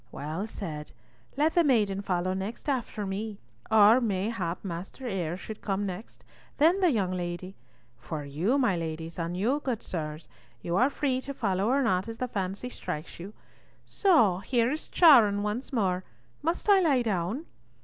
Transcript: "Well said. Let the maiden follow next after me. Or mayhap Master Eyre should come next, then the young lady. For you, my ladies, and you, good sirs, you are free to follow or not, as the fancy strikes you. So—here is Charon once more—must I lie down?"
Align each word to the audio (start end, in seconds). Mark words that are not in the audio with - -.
"Well 0.11 0.47
said. 0.47 0.91
Let 1.37 1.53
the 1.53 1.63
maiden 1.63 2.01
follow 2.01 2.33
next 2.33 2.67
after 2.67 3.05
me. 3.05 3.37
Or 3.69 4.01
mayhap 4.01 4.65
Master 4.65 5.05
Eyre 5.05 5.37
should 5.37 5.61
come 5.61 5.85
next, 5.85 6.25
then 6.57 6.79
the 6.79 6.89
young 6.91 7.11
lady. 7.11 7.53
For 7.99 8.25
you, 8.25 8.57
my 8.57 8.75
ladies, 8.75 9.19
and 9.19 9.37
you, 9.37 9.61
good 9.63 9.83
sirs, 9.83 10.27
you 10.63 10.75
are 10.75 10.89
free 10.89 11.21
to 11.21 11.35
follow 11.35 11.67
or 11.67 11.83
not, 11.83 12.07
as 12.07 12.17
the 12.17 12.27
fancy 12.27 12.69
strikes 12.69 13.19
you. 13.19 13.33
So—here 13.85 14.71
is 14.71 14.87
Charon 14.87 15.43
once 15.43 15.71
more—must 15.71 16.67
I 16.67 16.79
lie 16.79 17.03
down?" 17.03 17.45